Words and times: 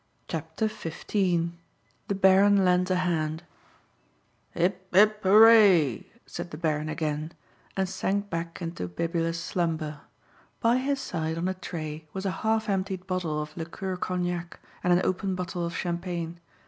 CHAPTER 0.27 0.67
XV 0.67 1.11
THE 2.07 2.15
BARON 2.15 2.65
LENDS 2.65 2.89
A 2.89 2.95
HAND 2.95 3.43
"Hip, 4.55 4.87
hip, 4.95 5.21
'ooray!" 5.23 6.07
said 6.25 6.49
the 6.49 6.57
Baron 6.57 6.89
again, 6.89 7.33
and 7.77 7.87
sank 7.87 8.27
back 8.27 8.63
into 8.63 8.87
bibulous 8.87 9.39
slumber. 9.39 10.01
By 10.59 10.77
his 10.77 10.99
side 10.99 11.37
on 11.37 11.47
a 11.47 11.53
tray 11.53 12.07
was 12.13 12.25
a 12.25 12.31
half 12.41 12.67
emptied 12.67 13.05
bottle 13.05 13.39
of 13.39 13.55
liqueur 13.55 13.95
cognac 13.95 14.59
and 14.83 14.91
an 14.91 15.01
open 15.05 15.35
bottle 15.35 15.63
of 15.63 15.77
champagne. 15.77 16.39